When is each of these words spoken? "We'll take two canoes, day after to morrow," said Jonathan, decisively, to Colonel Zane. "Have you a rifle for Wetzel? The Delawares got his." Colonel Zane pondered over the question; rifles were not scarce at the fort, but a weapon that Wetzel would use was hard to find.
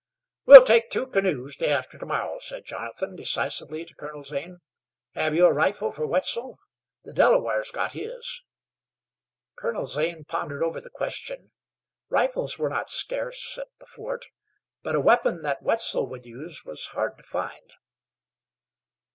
"We'll 0.47 0.63
take 0.63 0.89
two 0.89 1.05
canoes, 1.05 1.55
day 1.55 1.71
after 1.71 1.99
to 1.99 2.05
morrow," 2.07 2.39
said 2.39 2.65
Jonathan, 2.65 3.15
decisively, 3.15 3.85
to 3.85 3.93
Colonel 3.93 4.23
Zane. 4.23 4.57
"Have 5.13 5.35
you 5.35 5.45
a 5.45 5.53
rifle 5.53 5.91
for 5.91 6.07
Wetzel? 6.07 6.57
The 7.03 7.13
Delawares 7.13 7.69
got 7.69 7.93
his." 7.93 8.41
Colonel 9.55 9.85
Zane 9.85 10.23
pondered 10.25 10.63
over 10.63 10.81
the 10.81 10.89
question; 10.89 11.51
rifles 12.09 12.57
were 12.57 12.67
not 12.69 12.89
scarce 12.89 13.59
at 13.59 13.67
the 13.77 13.85
fort, 13.85 14.25
but 14.81 14.95
a 14.95 14.99
weapon 14.99 15.43
that 15.43 15.61
Wetzel 15.61 16.07
would 16.07 16.25
use 16.25 16.65
was 16.65 16.83
hard 16.87 17.15
to 17.17 17.23
find. 17.23 17.73